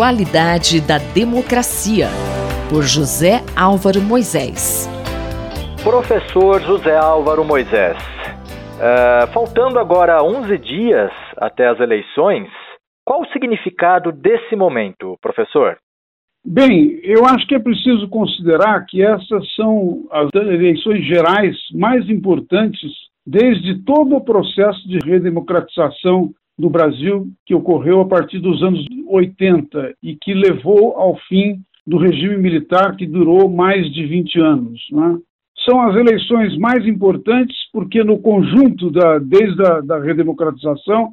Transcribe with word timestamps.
qualidade 0.00 0.80
da 0.80 0.96
democracia, 0.96 2.06
por 2.70 2.80
José 2.80 3.44
Álvaro 3.54 4.00
Moisés. 4.00 4.88
Professor 5.84 6.58
José 6.62 6.96
Álvaro 6.96 7.44
Moisés, 7.44 7.98
uh, 7.98 9.30
faltando 9.30 9.78
agora 9.78 10.24
11 10.24 10.56
dias 10.56 11.12
até 11.36 11.68
as 11.68 11.78
eleições, 11.80 12.48
qual 13.04 13.20
o 13.20 13.26
significado 13.26 14.10
desse 14.10 14.56
momento, 14.56 15.18
professor? 15.20 15.76
Bem, 16.42 16.98
eu 17.02 17.26
acho 17.26 17.46
que 17.46 17.54
é 17.54 17.58
preciso 17.58 18.08
considerar 18.08 18.86
que 18.86 19.02
essas 19.02 19.54
são 19.54 20.08
as 20.10 20.30
eleições 20.34 21.04
gerais 21.04 21.54
mais 21.74 22.08
importantes 22.08 22.90
desde 23.26 23.84
todo 23.84 24.16
o 24.16 24.24
processo 24.24 24.80
de 24.88 24.98
redemocratização 25.04 26.30
do 26.60 26.68
Brasil 26.68 27.26
que 27.46 27.54
ocorreu 27.54 28.00
a 28.00 28.06
partir 28.06 28.38
dos 28.38 28.62
anos 28.62 28.84
80 29.08 29.94
e 30.02 30.14
que 30.14 30.34
levou 30.34 30.94
ao 30.96 31.16
fim 31.28 31.60
do 31.86 31.96
regime 31.96 32.36
militar 32.36 32.96
que 32.96 33.06
durou 33.06 33.48
mais 33.48 33.90
de 33.92 34.06
20 34.06 34.40
anos. 34.40 34.80
Né? 34.92 35.18
São 35.68 35.80
as 35.80 35.96
eleições 35.96 36.56
mais 36.58 36.86
importantes 36.86 37.56
porque, 37.72 38.04
no 38.04 38.18
conjunto, 38.18 38.90
da, 38.90 39.18
desde 39.18 39.62
a 39.62 39.80
da 39.80 39.98
redemocratização, 39.98 41.10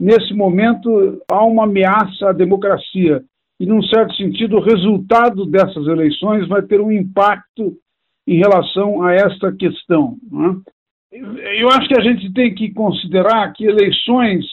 nesse 0.00 0.32
momento 0.32 1.20
há 1.30 1.44
uma 1.44 1.64
ameaça 1.64 2.30
à 2.30 2.32
democracia. 2.32 3.22
E, 3.60 3.66
num 3.66 3.82
certo 3.82 4.14
sentido, 4.14 4.56
o 4.56 4.62
resultado 4.62 5.44
dessas 5.44 5.86
eleições 5.86 6.48
vai 6.48 6.62
ter 6.62 6.80
um 6.80 6.92
impacto 6.92 7.76
em 8.26 8.38
relação 8.38 9.02
a 9.02 9.12
esta 9.12 9.52
questão. 9.52 10.16
Né? 10.30 10.56
Eu 11.58 11.68
acho 11.68 11.88
que 11.88 11.98
a 11.98 12.02
gente 12.02 12.32
tem 12.32 12.54
que 12.54 12.72
considerar 12.72 13.52
que 13.52 13.64
eleições 13.64 14.44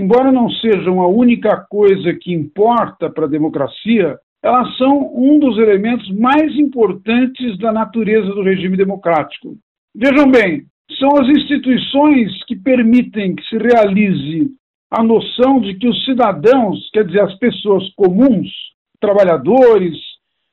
embora 0.00 0.32
não 0.32 0.48
sejam 0.50 1.00
a 1.00 1.08
única 1.08 1.56
coisa 1.68 2.14
que 2.14 2.32
importa 2.32 3.10
para 3.10 3.26
a 3.26 3.28
democracia, 3.28 4.18
elas 4.42 4.76
são 4.76 5.12
um 5.14 5.38
dos 5.38 5.58
elementos 5.58 6.10
mais 6.16 6.54
importantes 6.56 7.58
da 7.58 7.72
natureza 7.72 8.28
do 8.28 8.42
regime 8.42 8.76
democrático. 8.76 9.56
Vejam 9.94 10.30
bem, 10.30 10.64
são 10.98 11.10
as 11.20 11.28
instituições 11.28 12.44
que 12.44 12.56
permitem 12.56 13.34
que 13.34 13.42
se 13.44 13.58
realize 13.58 14.50
a 14.90 15.02
noção 15.02 15.60
de 15.60 15.74
que 15.74 15.88
os 15.88 16.04
cidadãos, 16.04 16.90
quer 16.92 17.04
dizer, 17.04 17.20
as 17.20 17.34
pessoas 17.38 17.88
comuns, 17.94 18.48
trabalhadores, 19.00 19.96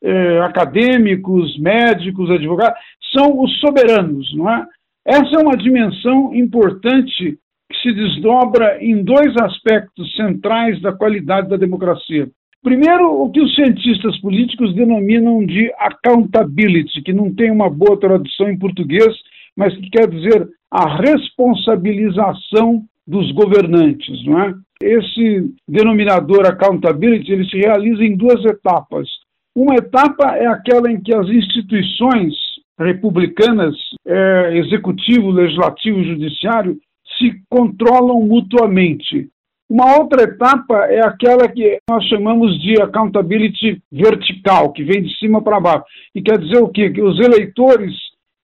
eh, 0.04 0.40
acadêmicos, 0.42 1.58
médicos, 1.58 2.30
advogados, 2.30 2.80
são 3.16 3.42
os 3.42 3.60
soberanos, 3.60 4.32
não 4.36 4.50
é? 4.50 4.66
Essa 5.06 5.38
é 5.38 5.42
uma 5.42 5.58
dimensão 5.58 6.36
importante 6.36 7.40
que 7.70 7.78
se 7.82 7.94
desdobra 7.94 8.84
em 8.84 9.04
dois 9.04 9.36
aspectos 9.42 10.16
centrais 10.16 10.82
da 10.82 10.94
qualidade 10.94 11.50
da 11.50 11.58
democracia. 11.58 12.30
Primeiro, 12.64 13.22
o 13.22 13.32
que 13.32 13.42
os 13.42 13.56
cientistas 13.56 14.20
políticos 14.20 14.74
denominam 14.74 15.46
de 15.46 15.72
accountability, 15.80 17.02
que 17.02 17.14
não 17.14 17.34
tem 17.34 17.52
uma 17.52 17.70
boa 17.70 18.00
tradução 18.00 18.50
em 18.50 18.58
português, 18.58 19.14
mas 19.56 19.76
que 19.76 19.90
quer 19.90 20.08
dizer 20.10 20.48
a 20.72 20.98
responsabilização 20.98 22.84
dos 23.08 23.32
governantes, 23.32 24.26
não 24.26 24.42
é? 24.42 24.54
Esse 24.82 25.54
denominador 25.68 26.46
accountability 26.46 27.32
ele 27.32 27.50
se 27.50 27.58
realiza 27.58 28.04
em 28.04 28.16
duas 28.16 28.44
etapas. 28.46 29.08
Uma 29.56 29.76
etapa 29.76 30.36
é 30.36 30.46
aquela 30.46 30.92
em 30.92 31.02
que 31.02 31.16
as 31.16 31.28
instituições 31.28 32.36
republicanas, 32.78 33.76
é, 34.06 34.58
executivo, 34.58 35.32
legislativo, 35.32 36.04
judiciário, 36.04 36.78
se 37.18 37.34
controlam 37.50 38.22
mutuamente. 38.22 39.30
Uma 39.70 39.98
outra 39.98 40.24
etapa 40.24 40.86
é 40.86 41.06
aquela 41.06 41.48
que 41.50 41.80
nós 41.90 42.04
chamamos 42.06 42.58
de 42.62 42.82
accountability 42.82 43.82
vertical, 43.92 44.72
que 44.72 44.84
vem 44.84 45.04
de 45.04 45.18
cima 45.18 45.42
para 45.42 45.60
baixo. 45.60 45.84
E 46.16 46.22
quer 46.22 46.38
dizer 46.38 46.60
o 46.60 46.70
quê? 46.70 46.90
Que 46.90 47.02
os 47.02 47.20
eleitores 47.20 47.94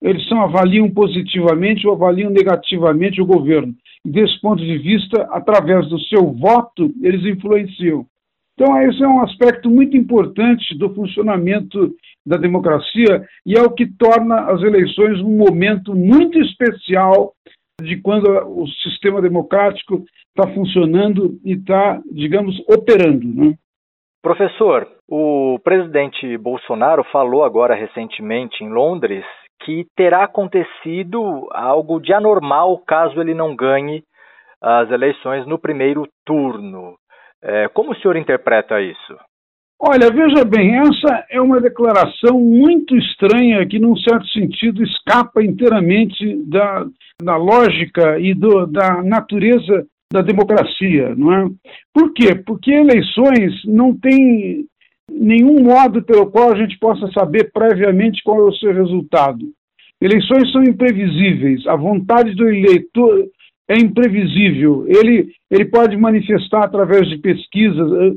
eles 0.04 0.28
são, 0.28 0.42
avaliam 0.42 0.92
positivamente 0.92 1.88
ou 1.88 1.94
avaliam 1.94 2.30
negativamente 2.30 3.22
o 3.22 3.26
governo. 3.26 3.74
E 4.06 4.12
desse 4.12 4.40
ponto 4.42 4.62
de 4.62 4.78
vista, 4.78 5.24
através 5.32 5.88
do 5.88 5.98
seu 6.02 6.34
voto, 6.34 6.92
eles 7.02 7.26
influenciam. 7.26 8.06
Então, 8.54 8.78
esse 8.82 9.02
é 9.02 9.08
um 9.08 9.22
aspecto 9.22 9.70
muito 9.70 9.96
importante 9.96 10.78
do 10.78 10.94
funcionamento 10.94 11.96
da 12.26 12.36
democracia 12.36 13.26
e 13.46 13.58
é 13.58 13.62
o 13.62 13.72
que 13.72 13.88
torna 13.88 14.52
as 14.52 14.62
eleições 14.62 15.20
um 15.22 15.38
momento 15.38 15.96
muito 15.96 16.38
especial 16.40 17.34
de 17.82 18.02
quando 18.02 18.28
o 18.28 18.68
sistema 18.68 19.22
democrático 19.22 20.04
está 20.30 20.52
funcionando 20.54 21.40
e 21.44 21.54
está, 21.54 22.02
digamos, 22.12 22.60
operando. 22.68 23.28
Né? 23.28 23.56
Professor, 24.22 24.88
o 25.08 25.60
presidente 25.64 26.38
Bolsonaro 26.38 27.04
falou 27.12 27.44
agora 27.44 27.76
recentemente 27.76 28.64
em 28.64 28.70
Londres 28.70 29.26
que 29.64 29.86
terá 29.96 30.24
acontecido 30.24 31.48
algo 31.52 32.00
de 32.00 32.14
anormal 32.14 32.78
caso 32.80 33.20
ele 33.20 33.34
não 33.34 33.56
ganhe 33.56 34.04
as 34.62 34.90
eleições 34.92 35.46
no 35.46 35.60
primeiro 35.60 36.08
turno. 36.26 36.96
É, 37.42 37.68
como 37.70 37.92
o 37.92 37.96
senhor 37.96 38.16
interpreta 38.16 38.82
isso? 38.82 39.18
Olha, 39.86 40.10
veja 40.10 40.46
bem, 40.46 40.78
essa 40.78 41.26
é 41.30 41.42
uma 41.42 41.60
declaração 41.60 42.40
muito 42.40 42.96
estranha 42.96 43.68
que, 43.68 43.78
num 43.78 43.98
certo 43.98 44.26
sentido, 44.30 44.82
escapa 44.82 45.44
inteiramente 45.44 46.42
da, 46.46 46.88
da 47.22 47.36
lógica 47.36 48.18
e 48.18 48.34
do, 48.34 48.66
da 48.66 49.04
natureza 49.04 49.86
da 50.10 50.22
democracia, 50.22 51.14
não 51.18 51.34
é? 51.34 51.50
Por 51.94 52.14
quê? 52.14 52.34
Porque 52.34 52.72
eleições 52.72 53.62
não 53.66 53.94
têm 53.94 54.66
nenhum 55.12 55.62
modo 55.62 56.02
pelo 56.02 56.32
qual 56.32 56.54
a 56.54 56.56
gente 56.56 56.80
possa 56.80 57.12
saber 57.12 57.52
previamente 57.52 58.24
qual 58.24 58.40
é 58.40 58.50
o 58.50 58.56
seu 58.56 58.74
resultado. 58.74 59.46
Eleições 60.00 60.50
são 60.54 60.64
imprevisíveis, 60.64 61.68
a 61.68 61.76
vontade 61.76 62.34
do 62.36 62.48
eleitor 62.48 63.26
é 63.70 63.78
imprevisível. 63.78 64.86
Ele, 64.88 65.34
ele 65.52 65.66
pode 65.66 65.98
manifestar 65.98 66.64
através 66.64 67.06
de 67.10 67.18
pesquisas, 67.18 68.16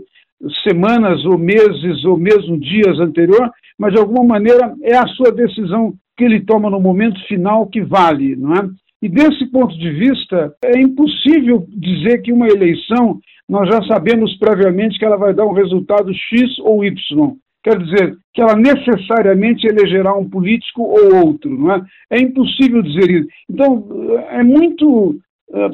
semanas 0.67 1.25
ou 1.25 1.39
meses 1.39 2.05
ou 2.05 2.17
mesmo 2.17 2.59
dias 2.59 2.99
anterior, 3.01 3.51
mas 3.79 3.93
de 3.93 4.01
alguma 4.01 4.25
maneira 4.25 4.75
é 4.83 4.97
a 4.97 5.07
sua 5.09 5.33
decisão 5.33 5.95
que 6.17 6.25
ele 6.25 6.41
toma 6.41 6.71
no 6.71 6.81
momento 6.81 7.21
final 7.27 7.67
que 7.67 7.83
vale, 7.83 8.37
não 8.37 8.55
é? 8.55 8.69
E 9.03 9.09
desse 9.09 9.47
ponto 9.51 9.77
de 9.79 9.91
vista, 9.91 10.55
é 10.65 10.81
impossível 10.81 11.67
dizer 11.69 12.23
que 12.23 12.33
uma 12.33 12.49
eleição 12.49 13.21
nós 13.49 13.69
já 13.69 13.83
sabemos 13.85 14.37
previamente 14.39 14.99
que 14.99 15.05
ela 15.05 15.17
vai 15.17 15.33
dar 15.33 15.47
um 15.47 15.53
resultado 15.53 16.13
X 16.13 16.59
ou 16.61 16.85
Y. 16.85 16.97
Quer 17.63 17.79
dizer, 17.79 18.17
que 18.33 18.41
ela 18.41 18.55
necessariamente 18.55 19.67
elegerá 19.67 20.17
um 20.17 20.29
político 20.29 20.83
ou 20.83 21.27
outro, 21.27 21.51
não 21.51 21.73
é? 21.73 21.83
É 22.11 22.21
impossível 22.21 22.81
dizer 22.81 23.11
isso. 23.11 23.29
Então, 23.51 23.87
é 24.31 24.43
muito 24.43 25.19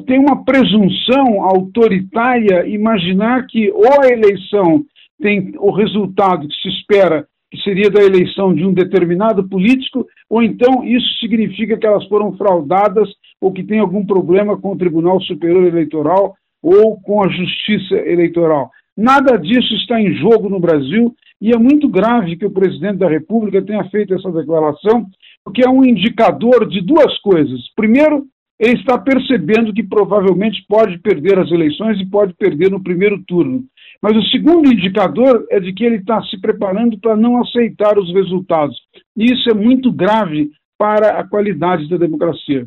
tem 0.05 0.19
uma 0.19 0.43
presunção 0.43 1.41
autoritária 1.41 2.67
imaginar 2.67 3.47
que 3.47 3.71
ou 3.71 4.01
a 4.01 4.07
eleição 4.07 4.83
tem 5.21 5.53
o 5.57 5.71
resultado 5.71 6.47
que 6.47 6.55
se 6.55 6.69
espera 6.69 7.27
que 7.53 7.61
seria 7.61 7.91
da 7.91 8.01
eleição 8.01 8.51
de 8.51 8.65
um 8.65 8.73
determinado 8.73 9.47
político, 9.47 10.07
ou 10.27 10.41
então 10.41 10.83
isso 10.83 11.19
significa 11.19 11.77
que 11.77 11.85
elas 11.85 12.03
foram 12.07 12.35
fraudadas 12.35 13.07
ou 13.39 13.51
que 13.51 13.63
tem 13.63 13.77
algum 13.77 14.03
problema 14.03 14.59
com 14.59 14.71
o 14.71 14.77
Tribunal 14.77 15.21
Superior 15.21 15.63
Eleitoral 15.67 16.33
ou 16.63 16.99
com 17.01 17.23
a 17.23 17.29
Justiça 17.29 17.93
Eleitoral. 17.93 18.71
Nada 18.97 19.37
disso 19.37 19.71
está 19.75 20.01
em 20.01 20.15
jogo 20.15 20.49
no 20.49 20.59
Brasil 20.59 21.13
e 21.39 21.51
é 21.51 21.57
muito 21.57 21.87
grave 21.87 22.37
que 22.37 22.45
o 22.45 22.51
presidente 22.51 22.97
da 22.97 23.07
República 23.07 23.61
tenha 23.61 23.83
feito 23.91 24.15
essa 24.15 24.31
declaração, 24.31 25.05
porque 25.45 25.63
é 25.63 25.69
um 25.69 25.85
indicador 25.85 26.67
de 26.67 26.81
duas 26.81 27.19
coisas. 27.19 27.61
Primeiro, 27.75 28.25
ele 28.59 28.79
está 28.79 28.97
percebendo 28.97 29.73
que 29.73 29.83
provavelmente 29.83 30.63
pode 30.67 30.97
perder 30.99 31.39
as 31.39 31.51
eleições 31.51 31.99
e 31.99 32.05
pode 32.05 32.33
perder 32.35 32.71
no 32.71 32.83
primeiro 32.83 33.21
turno. 33.27 33.63
Mas 34.01 34.15
o 34.15 34.23
segundo 34.29 34.71
indicador 34.71 35.45
é 35.49 35.59
de 35.59 35.73
que 35.73 35.83
ele 35.83 35.97
está 35.97 36.21
se 36.23 36.39
preparando 36.39 36.99
para 36.99 37.15
não 37.15 37.41
aceitar 37.41 37.97
os 37.97 38.13
resultados. 38.13 38.77
E 39.17 39.25
isso 39.25 39.49
é 39.49 39.53
muito 39.53 39.91
grave 39.91 40.51
para 40.77 41.19
a 41.19 41.27
qualidade 41.27 41.87
da 41.89 41.97
democracia. 41.97 42.65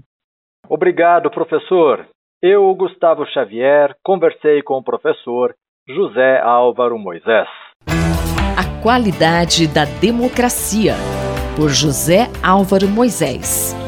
Obrigado, 0.68 1.30
professor. 1.30 2.06
Eu, 2.42 2.74
Gustavo 2.74 3.24
Xavier, 3.26 3.94
conversei 4.02 4.62
com 4.62 4.74
o 4.74 4.82
professor 4.82 5.54
José 5.88 6.40
Álvaro 6.40 6.98
Moisés. 6.98 7.48
A 7.88 8.82
qualidade 8.82 9.66
da 9.72 9.84
democracia, 10.00 10.94
por 11.56 11.68
José 11.68 12.28
Álvaro 12.42 12.88
Moisés. 12.88 13.85